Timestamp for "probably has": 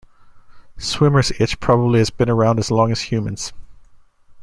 1.59-2.09